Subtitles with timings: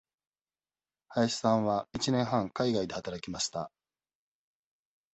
[1.09, 3.71] 林さんは一年半海外で働きました。